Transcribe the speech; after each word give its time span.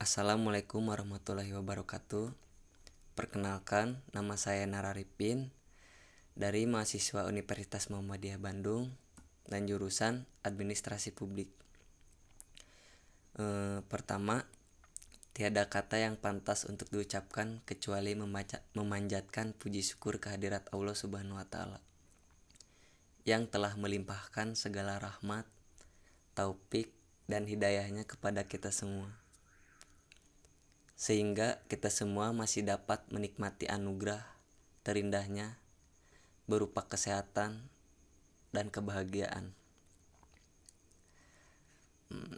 Assalamualaikum 0.00 0.88
warahmatullahi 0.88 1.52
wabarakatuh. 1.52 2.32
Perkenalkan, 3.12 4.00
nama 4.16 4.32
saya 4.40 4.64
Nararipin 4.64 5.52
dari 6.32 6.64
mahasiswa 6.64 7.28
Universitas 7.28 7.92
Muhammadiyah 7.92 8.40
Bandung 8.40 8.96
dan 9.44 9.68
jurusan 9.68 10.24
Administrasi 10.40 11.12
Publik. 11.12 11.52
E, 13.36 13.44
pertama, 13.92 14.48
tiada 15.36 15.68
kata 15.68 16.00
yang 16.00 16.16
pantas 16.16 16.64
untuk 16.64 16.88
diucapkan 16.88 17.60
kecuali 17.68 18.16
membaca, 18.16 18.64
memanjatkan 18.72 19.52
puji 19.52 19.84
syukur 19.84 20.16
kehadirat 20.16 20.64
Allah 20.72 20.96
Subhanahu 20.96 21.36
wa 21.36 21.44
taala 21.44 21.84
yang 23.28 23.44
telah 23.52 23.76
melimpahkan 23.76 24.56
segala 24.56 24.96
rahmat, 24.96 25.44
taufik, 26.32 26.88
dan 27.28 27.44
hidayahnya 27.44 28.08
kepada 28.08 28.48
kita 28.48 28.72
semua 28.72 29.20
sehingga 31.00 31.64
kita 31.72 31.88
semua 31.88 32.36
masih 32.36 32.60
dapat 32.60 33.00
menikmati 33.08 33.64
anugerah 33.64 34.20
terindahnya 34.84 35.56
berupa 36.44 36.84
kesehatan 36.84 37.72
dan 38.52 38.68
kebahagiaan. 38.68 39.56
Hmm, 42.12 42.36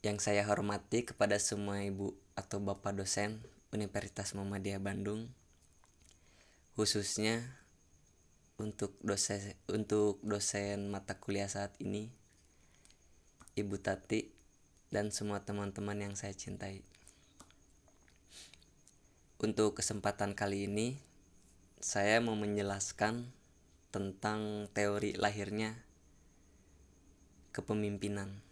yang 0.00 0.16
saya 0.16 0.48
hormati 0.48 1.04
kepada 1.04 1.36
semua 1.36 1.84
ibu 1.84 2.16
atau 2.32 2.56
bapak 2.56 2.96
dosen 2.96 3.44
Universitas 3.68 4.32
Muhammadiyah 4.32 4.80
Bandung, 4.80 5.28
khususnya 6.80 7.44
untuk 8.56 8.96
dosen 9.04 9.60
untuk 9.68 10.24
dosen 10.24 10.88
mata 10.88 11.20
kuliah 11.20 11.52
saat 11.52 11.76
ini, 11.84 12.08
Ibu 13.60 13.76
Tati 13.76 14.32
dan 14.88 15.12
semua 15.12 15.44
teman-teman 15.44 16.00
yang 16.00 16.14
saya 16.16 16.32
cintai. 16.32 16.89
Untuk 19.40 19.80
kesempatan 19.80 20.36
kali 20.36 20.68
ini, 20.68 21.00
saya 21.80 22.20
mau 22.20 22.36
menjelaskan 22.36 23.24
tentang 23.88 24.68
teori 24.76 25.16
lahirnya 25.16 25.80
kepemimpinan. 27.48 28.44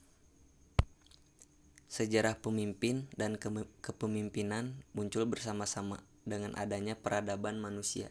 Sejarah 1.92 2.41
pemimpin 2.41 3.05
dan 3.20 3.36
ke 3.36 3.53
kepemimpinan 3.84 4.80
muncul 4.97 5.28
bersama-sama 5.28 6.00
dengan 6.25 6.56
adanya 6.56 6.97
peradaban 6.97 7.61
manusia, 7.61 8.08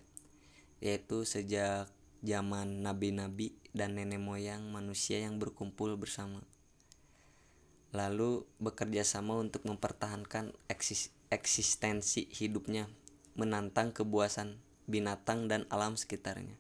yaitu 0.78 1.26
sejak 1.26 1.90
zaman 2.22 2.86
nabi-nabi 2.86 3.58
dan 3.74 3.98
nenek 3.98 4.22
moyang 4.22 4.70
manusia 4.70 5.18
yang 5.18 5.42
berkumpul 5.42 5.98
bersama. 5.98 6.46
Lalu 7.90 8.46
bekerja 8.62 9.02
sama 9.02 9.34
untuk 9.34 9.66
mempertahankan 9.66 10.54
eksis 10.70 11.17
eksistensi 11.30 12.32
hidupnya, 12.32 12.88
menantang 13.36 13.92
kebuasan 13.92 14.64
binatang 14.88 15.52
dan 15.52 15.68
alam 15.68 16.00
sekitarnya. 16.00 16.56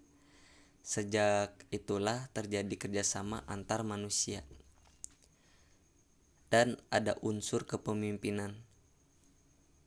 Sejak 0.83 1.55
itulah 1.71 2.27
terjadi 2.35 2.75
kerjasama 2.75 3.47
antar 3.47 3.87
manusia. 3.87 4.43
Dan 6.47 6.79
ada 6.91 7.19
unsur 7.23 7.67
kepemimpinan. 7.67 8.63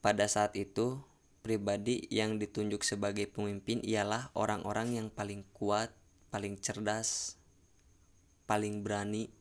Pada 0.01 0.29
saat 0.29 0.57
itu, 0.57 1.01
pribadi 1.41 2.05
yang 2.13 2.37
ditunjuk 2.37 2.85
sebagai 2.85 3.29
pemimpin 3.29 3.81
ialah 3.81 4.33
orang-orang 4.37 4.97
yang 4.97 5.09
paling 5.09 5.45
kuat, 5.57 5.93
paling 6.29 6.61
cerdas, 6.61 7.41
paling 8.45 8.85
berani, 8.85 9.33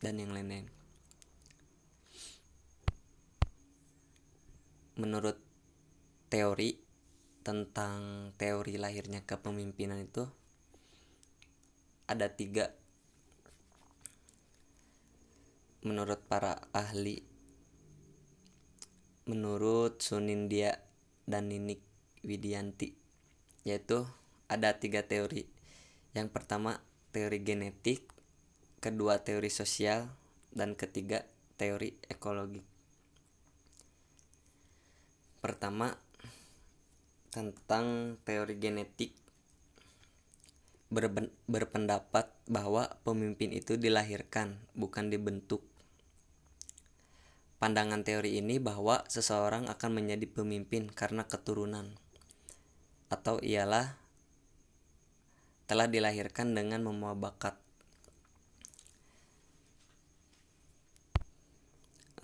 dan 0.00 0.20
yang 0.20 0.32
lain-lain. 0.32 0.79
Menurut 5.00 5.40
teori 6.28 6.76
tentang 7.40 8.30
teori 8.36 8.76
lahirnya 8.76 9.24
kepemimpinan 9.24 10.04
itu 10.04 10.28
ada 12.04 12.28
tiga. 12.28 12.76
Menurut 15.80 16.20
para 16.28 16.60
ahli 16.76 17.24
menurut 19.24 20.04
Sunindia 20.04 20.84
dan 21.24 21.48
Ninik 21.48 21.80
Widianti 22.20 22.92
yaitu 23.64 24.04
ada 24.52 24.76
tiga 24.76 25.08
teori. 25.08 25.48
Yang 26.12 26.28
pertama 26.36 26.84
teori 27.16 27.40
genetik 27.40 28.04
kedua 28.84 29.24
teori 29.24 29.48
sosial 29.48 30.12
dan 30.52 30.76
ketiga 30.76 31.24
teori 31.56 31.96
ekologi 32.04 32.69
Pertama, 35.40 35.96
tentang 37.32 38.16
teori 38.28 38.60
genetik 38.60 39.16
berpendapat 41.46 42.28
bahwa 42.50 42.90
pemimpin 43.06 43.54
itu 43.54 43.78
dilahirkan, 43.78 44.58
bukan 44.74 45.08
dibentuk. 45.08 45.62
Pandangan 47.62 48.02
teori 48.02 48.40
ini 48.40 48.58
bahwa 48.58 49.04
seseorang 49.06 49.68
akan 49.70 49.90
menjadi 50.02 50.26
pemimpin 50.26 50.90
karena 50.90 51.28
keturunan, 51.28 51.94
atau 53.12 53.38
ialah 53.38 53.94
telah 55.70 55.86
dilahirkan 55.86 56.56
dengan 56.56 56.82
membawa 56.82 57.30
bakat. 57.30 57.54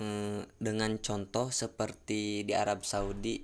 Eh, 0.03 0.43
dengan 0.67 0.99
contoh 0.99 1.55
seperti 1.55 2.43
di 2.43 2.51
Arab 2.51 2.83
Saudi 2.83 3.39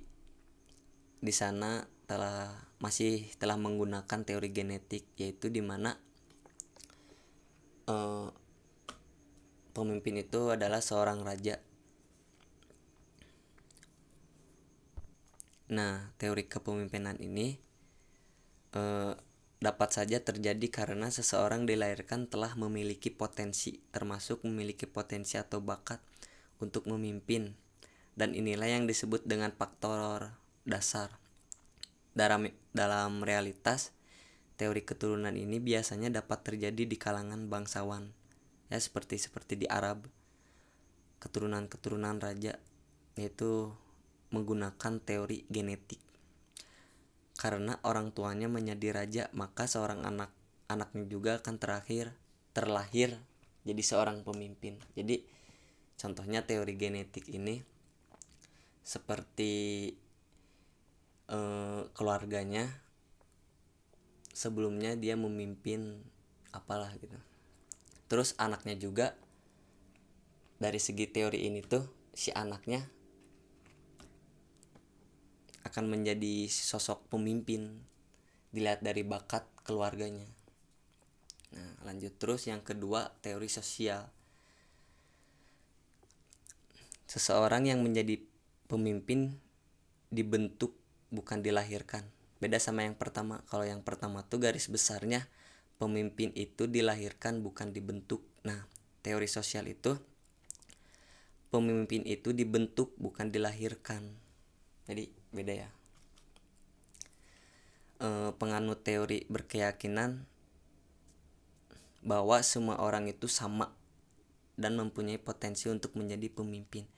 di 1.23 1.31
sana 1.31 1.79
telah 2.03 2.51
masih 2.83 3.31
telah 3.39 3.55
menggunakan 3.55 4.27
teori 4.27 4.51
genetik 4.51 5.07
yaitu 5.15 5.47
di 5.47 5.63
mana 5.63 5.95
uh, 7.87 8.27
pemimpin 9.71 10.19
itu 10.19 10.51
adalah 10.51 10.83
seorang 10.83 11.23
raja. 11.23 11.63
Nah, 15.71 16.11
teori 16.19 16.43
kepemimpinan 16.43 17.23
ini 17.23 17.55
uh, 18.75 19.15
dapat 19.63 19.89
saja 19.95 20.19
terjadi 20.19 20.67
karena 20.67 21.07
seseorang 21.07 21.63
dilahirkan 21.63 22.27
telah 22.27 22.51
memiliki 22.59 23.15
potensi, 23.15 23.79
termasuk 23.95 24.43
memiliki 24.43 24.83
potensi 24.91 25.39
atau 25.39 25.63
bakat 25.63 26.03
untuk 26.63 26.87
memimpin 26.87 27.59
dan 28.15 28.31
inilah 28.31 28.69
yang 28.71 28.87
disebut 28.87 29.27
dengan 29.27 29.51
faktor 29.51 30.31
dasar. 30.63 31.11
Dalam 32.15 32.47
dalam 32.71 33.25
realitas, 33.25 33.91
teori 34.55 34.85
keturunan 34.85 35.33
ini 35.33 35.59
biasanya 35.59 36.13
dapat 36.13 36.45
terjadi 36.45 36.83
di 36.87 36.95
kalangan 36.95 37.49
bangsawan. 37.51 38.13
Ya 38.71 38.79
seperti 38.79 39.19
seperti 39.19 39.59
di 39.59 39.67
Arab. 39.67 40.07
Keturunan-keturunan 41.19 42.21
raja 42.21 42.59
yaitu 43.17 43.69
menggunakan 44.33 44.93
teori 45.03 45.45
genetik. 45.49 46.01
Karena 47.37 47.81
orang 47.85 48.13
tuanya 48.13 48.49
menjadi 48.49 48.93
raja, 48.93 49.23
maka 49.33 49.65
seorang 49.65 50.05
anak 50.05 50.29
anaknya 50.69 51.05
juga 51.05 51.31
akan 51.41 51.55
terakhir 51.61 52.13
terlahir 52.53 53.17
jadi 53.65 53.81
seorang 53.81 54.21
pemimpin. 54.21 54.77
Jadi 54.93 55.25
Contohnya 55.97 56.43
teori 56.43 56.73
genetik 56.75 57.29
ini 57.31 57.63
seperti 58.83 59.89
eh, 61.31 61.81
keluarganya 61.95 62.67
sebelumnya 64.33 64.97
dia 64.97 65.15
memimpin 65.15 66.03
apalah 66.51 66.91
gitu. 66.99 67.15
Terus 68.09 68.35
anaknya 68.37 68.75
juga 68.75 69.15
dari 70.57 70.77
segi 70.81 71.07
teori 71.09 71.47
ini 71.47 71.63
tuh 71.63 71.85
si 72.13 72.29
anaknya 72.29 72.83
akan 75.63 75.89
menjadi 75.89 76.45
sosok 76.51 77.09
pemimpin 77.09 77.81
dilihat 78.53 78.85
dari 78.85 79.01
bakat 79.01 79.47
keluarganya. 79.65 80.27
Nah, 81.53 81.89
lanjut 81.89 82.13
terus 82.21 82.45
yang 82.45 82.61
kedua 82.61 83.09
teori 83.25 83.49
sosial 83.49 84.05
Seseorang 87.13 87.69
yang 87.69 87.85
menjadi 87.85 88.17
pemimpin 88.65 89.37
dibentuk 90.09 90.73
bukan 91.13 91.45
dilahirkan. 91.45 92.01
Beda 92.41 92.57
sama 92.57 92.89
yang 92.89 92.97
pertama. 92.97 93.45
Kalau 93.45 93.69
yang 93.69 93.85
pertama 93.85 94.25
tuh 94.25 94.41
garis 94.41 94.65
besarnya 94.65 95.29
pemimpin 95.77 96.33
itu 96.33 96.65
dilahirkan 96.65 97.45
bukan 97.45 97.69
dibentuk. 97.69 98.25
Nah, 98.41 98.65
teori 99.05 99.29
sosial 99.29 99.69
itu 99.69 99.93
pemimpin 101.53 102.01
itu 102.01 102.33
dibentuk 102.33 102.97
bukan 102.97 103.29
dilahirkan. 103.29 104.09
Jadi 104.89 105.13
beda 105.29 105.53
ya. 105.53 105.69
E, 108.01 108.33
penganut 108.41 108.81
teori 108.81 109.29
berkeyakinan 109.29 110.25
bahwa 112.01 112.41
semua 112.41 112.81
orang 112.81 113.05
itu 113.05 113.29
sama 113.29 113.69
dan 114.57 114.81
mempunyai 114.81 115.21
potensi 115.21 115.69
untuk 115.69 115.93
menjadi 115.93 116.33
pemimpin 116.33 116.89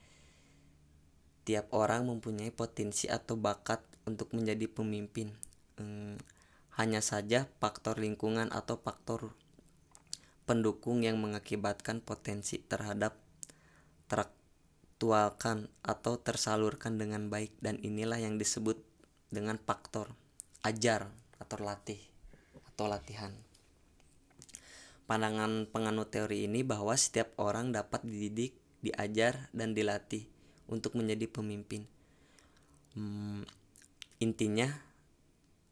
tiap 1.46 1.70
orang 1.70 2.10
mempunyai 2.10 2.50
potensi 2.50 3.06
atau 3.06 3.38
bakat 3.38 3.78
untuk 4.02 4.34
menjadi 4.34 4.66
pemimpin. 4.66 5.30
Hmm, 5.78 6.18
hanya 6.74 6.98
saja 6.98 7.46
faktor 7.62 8.02
lingkungan 8.02 8.50
atau 8.50 8.82
faktor 8.82 9.30
pendukung 10.42 11.06
yang 11.06 11.22
mengakibatkan 11.22 12.02
potensi 12.02 12.58
terhadap 12.58 13.14
teraktualkan 14.10 15.70
atau 15.86 16.18
tersalurkan 16.18 16.98
dengan 16.98 17.30
baik 17.30 17.54
dan 17.62 17.78
inilah 17.78 18.18
yang 18.18 18.42
disebut 18.42 18.82
dengan 19.30 19.56
faktor 19.62 20.10
ajar 20.66 21.14
atau 21.38 21.62
latih 21.62 22.02
atau 22.74 22.90
latihan. 22.90 23.30
Pandangan 25.06 25.70
penganut 25.70 26.10
teori 26.10 26.50
ini 26.50 26.66
bahwa 26.66 26.98
setiap 26.98 27.38
orang 27.38 27.70
dapat 27.70 28.02
dididik, 28.02 28.58
diajar, 28.82 29.46
dan 29.54 29.70
dilatih 29.70 30.26
untuk 30.66 30.98
menjadi 30.98 31.26
pemimpin. 31.30 31.86
Hmm, 32.96 33.42
intinya 34.22 34.70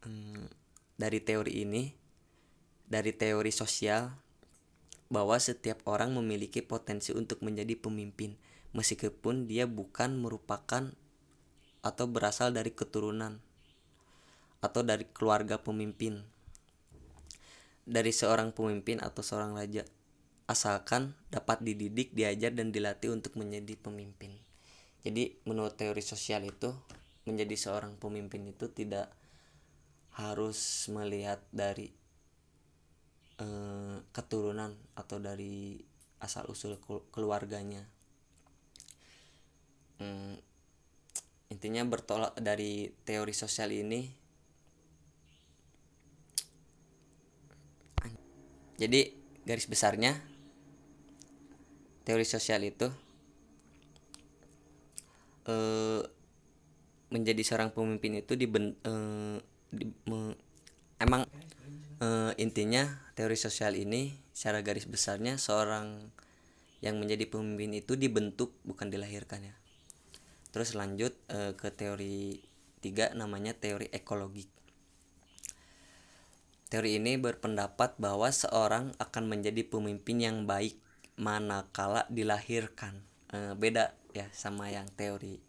hmm, 0.05 0.47
dari 0.95 1.19
teori 1.23 1.63
ini, 1.63 1.91
dari 2.85 3.11
teori 3.11 3.51
sosial, 3.51 4.13
bahwa 5.09 5.37
setiap 5.37 5.85
orang 5.85 6.13
memiliki 6.15 6.65
potensi 6.65 7.13
untuk 7.13 7.41
menjadi 7.45 7.77
pemimpin, 7.77 8.35
meskipun 8.73 9.47
dia 9.47 9.69
bukan 9.69 10.17
merupakan 10.17 10.91
atau 11.85 12.05
berasal 12.09 12.49
dari 12.49 12.73
keturunan 12.73 13.37
atau 14.59 14.81
dari 14.81 15.05
keluarga 15.13 15.61
pemimpin 15.61 16.25
dari 17.85 18.09
seorang 18.09 18.49
pemimpin 18.49 18.97
atau 18.97 19.21
seorang 19.21 19.53
raja 19.53 19.85
asalkan 20.49 21.13
dapat 21.29 21.61
dididik, 21.61 22.13
diajar 22.13 22.53
dan 22.53 22.73
dilatih 22.73 23.13
untuk 23.13 23.37
menjadi 23.37 23.77
pemimpin. 23.77 24.44
Jadi 25.05 25.37
menurut 25.45 25.77
teori 25.77 26.01
sosial 26.01 26.49
itu 26.49 26.73
menjadi 27.29 27.53
seorang 27.53 27.93
pemimpin 28.01 28.41
itu 28.49 28.73
tidak 28.73 29.13
harus 30.17 30.89
melihat 30.89 31.45
dari 31.53 31.93
eh, 33.37 33.97
keturunan 34.09 34.73
atau 34.97 35.21
dari 35.21 35.77
asal 36.17 36.49
usul 36.49 36.81
keluarganya. 37.13 37.85
Hmm, 40.01 40.41
intinya 41.53 41.85
bertolak 41.85 42.33
dari 42.41 42.89
teori 43.05 43.31
sosial 43.31 43.71
ini 43.71 44.25
jadi 48.75 49.07
garis 49.47 49.71
besarnya 49.71 50.19
teori 52.03 52.27
sosial 52.27 52.59
itu 52.67 52.91
eh, 55.45 56.01
menjadi 57.13 57.41
seorang 57.45 57.71
pemimpin 57.71 58.19
itu 58.19 58.33
di, 58.35 58.47
eh, 58.49 59.37
di 59.71 59.85
me, 60.09 60.35
emang 60.99 61.25
eh, 62.01 62.31
intinya 62.41 62.85
teori 63.13 63.37
sosial 63.37 63.77
ini 63.79 64.13
secara 64.35 64.59
garis 64.65 64.89
besarnya 64.89 65.39
seorang 65.39 66.11
yang 66.83 66.99
menjadi 66.99 67.25
pemimpin 67.31 67.71
itu 67.73 67.95
dibentuk 67.95 68.53
bukan 68.67 68.91
dilahirkan 68.91 69.47
ya 69.47 69.55
terus 70.51 70.71
lanjut 70.75 71.11
ke 71.59 71.67
teori 71.71 72.39
tiga 72.79 73.11
namanya 73.11 73.51
teori 73.51 73.91
ekologi 73.91 74.47
Teori 76.65 76.97
ini 76.97 77.15
berpendapat 77.21 77.95
bahwa 78.01 78.25
seorang 78.33 78.97
akan 78.97 79.23
menjadi 79.29 79.61
pemimpin 79.69 80.17
yang 80.17 80.37
baik 80.49 80.75
manakala 81.15 82.09
dilahirkan. 82.11 83.05
E, 83.29 83.53
beda 83.53 83.93
ya 84.15 84.31
sama 84.31 84.71
yang 84.71 84.87
teori 84.95 85.43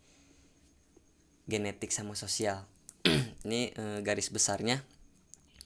genetik 1.47 1.95
sama 1.95 2.19
sosial. 2.19 2.67
ini 3.47 3.71
e, 3.71 4.03
garis 4.03 4.35
besarnya 4.35 4.83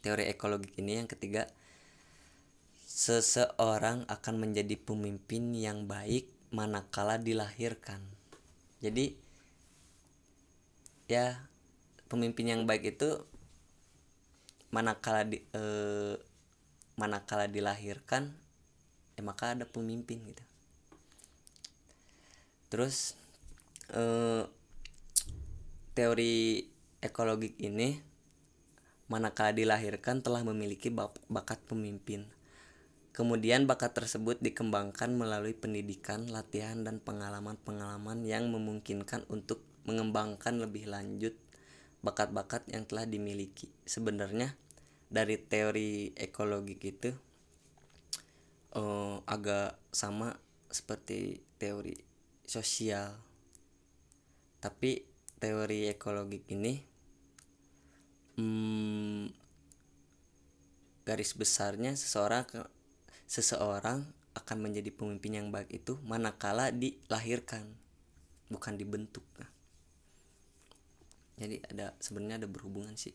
teori 0.04 0.28
ekologi 0.28 0.68
ini 0.76 1.00
yang 1.00 1.08
ketiga 1.08 1.48
seseorang 2.84 4.04
akan 4.12 4.34
menjadi 4.36 4.76
pemimpin 4.76 5.56
yang 5.56 5.88
baik 5.88 6.28
manakala 6.52 7.16
dilahirkan. 7.16 8.04
Jadi 8.84 9.16
ya 11.08 11.40
pemimpin 12.12 12.52
yang 12.52 12.62
baik 12.68 12.98
itu 12.98 13.24
manakala 14.70 15.26
di 15.26 15.42
eh, 15.54 16.14
manakala 16.94 17.50
dilahirkan 17.50 18.30
ya 19.18 19.22
maka 19.26 19.58
ada 19.58 19.66
pemimpin 19.66 20.22
gitu 20.26 20.44
terus 22.70 23.18
eh, 23.92 24.46
teori 25.92 26.64
ekologi 27.02 27.52
ini 27.60 27.98
manakala 29.10 29.50
dilahirkan 29.50 30.22
telah 30.22 30.46
memiliki 30.46 30.88
bakat 31.26 31.58
pemimpin. 31.66 32.30
Kemudian 33.10 33.66
bakat 33.66 33.98
tersebut 33.98 34.38
dikembangkan 34.38 35.18
melalui 35.18 35.50
pendidikan, 35.50 36.30
latihan, 36.30 36.86
dan 36.86 37.02
pengalaman-pengalaman 37.02 38.22
yang 38.22 38.46
memungkinkan 38.54 39.26
untuk 39.26 39.66
mengembangkan 39.82 40.62
lebih 40.62 40.86
lanjut 40.86 41.34
bakat-bakat 42.06 42.70
yang 42.70 42.86
telah 42.86 43.04
dimiliki. 43.10 43.66
Sebenarnya 43.82 44.54
dari 45.10 45.42
teori 45.42 46.14
ekologi 46.14 46.78
gitu 46.78 47.10
uh, 48.78 49.18
agak 49.26 49.74
sama 49.90 50.38
seperti 50.70 51.42
teori 51.58 52.09
sosial. 52.50 53.14
Tapi 54.58 55.06
teori 55.38 55.86
ekologi 55.86 56.42
ini 56.50 56.74
hmm, 58.34 59.24
garis 61.06 61.32
besarnya 61.38 61.94
seseorang 61.94 62.44
seseorang 63.30 64.02
akan 64.34 64.58
menjadi 64.58 64.90
pemimpin 64.90 65.38
yang 65.38 65.48
baik 65.54 65.70
itu 65.70 65.94
manakala 66.02 66.74
dilahirkan 66.74 67.70
bukan 68.50 68.74
dibentuk. 68.74 69.22
Jadi 71.38 71.62
ada 71.70 71.94
sebenarnya 72.02 72.44
ada 72.44 72.48
berhubungan 72.50 72.98
sih. 72.98 73.14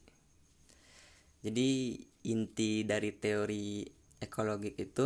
Jadi 1.46 2.00
inti 2.26 2.82
dari 2.82 3.14
teori 3.14 3.86
ekologi 4.18 4.74
itu 4.82 5.06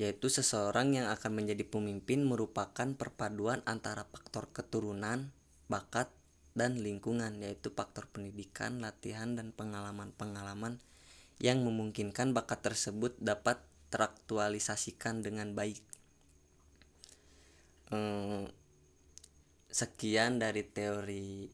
yaitu 0.00 0.32
seseorang 0.32 0.96
yang 0.96 1.12
akan 1.12 1.36
menjadi 1.36 1.68
pemimpin 1.68 2.24
merupakan 2.24 2.88
perpaduan 2.96 3.60
antara 3.68 4.08
faktor 4.08 4.48
keturunan, 4.48 5.28
bakat, 5.68 6.08
dan 6.56 6.80
lingkungan 6.80 7.36
yaitu 7.44 7.68
faktor 7.68 8.08
pendidikan, 8.08 8.80
latihan, 8.80 9.36
dan 9.36 9.52
pengalaman-pengalaman 9.52 10.80
yang 11.36 11.60
memungkinkan 11.60 12.32
bakat 12.32 12.64
tersebut 12.64 13.12
dapat 13.20 13.60
teraktualisasikan 13.92 15.20
dengan 15.20 15.52
baik. 15.52 15.84
Eh, 17.92 18.48
sekian 19.68 20.40
dari 20.40 20.64
teori 20.64 21.46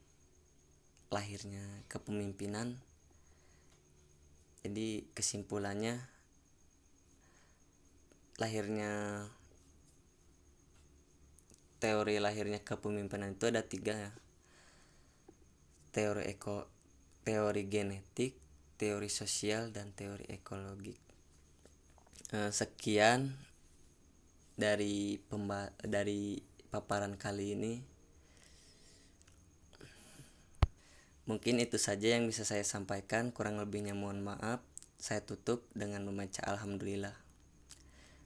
lahirnya 1.11 1.83
kepemimpinan 1.91 2.79
jadi 4.67 5.07
kesimpulannya 5.15 6.03
lahirnya 8.37 9.25
teori 11.81 12.21
lahirnya 12.21 12.61
kepemimpinan 12.61 13.37
itu 13.37 13.49
ada 13.49 13.65
tiga 13.65 13.97
ya 13.97 14.13
teori 15.93 16.29
eko 16.33 16.69
teori 17.25 17.65
genetik 17.69 18.37
teori 18.77 19.09
sosial 19.09 19.73
dan 19.73 19.97
teori 19.97 20.29
ekologi 20.29 20.97
eh, 22.37 22.53
sekian 22.53 23.33
dari 24.57 25.21
pemba 25.21 25.73
dari 25.81 26.41
paparan 26.69 27.17
kali 27.17 27.57
ini 27.57 27.75
Mungkin 31.27 31.59
itu 31.59 31.75
saja 31.75 32.15
yang 32.15 32.31
bisa 32.31 32.47
saya 32.47 32.63
sampaikan, 32.63 33.35
kurang 33.35 33.59
lebihnya 33.59 33.99
mohon 33.99 34.23
maaf. 34.23 34.63
Saya 34.95 35.27
tutup 35.27 35.67
dengan 35.75 36.07
membaca 36.07 36.39
Alhamdulillah. 36.47 37.26